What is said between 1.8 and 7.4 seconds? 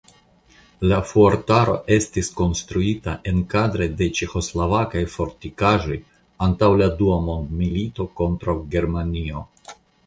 estis konstruita enkadre de ĉeĥoslovakaj fortikaĵoj antaŭ la dua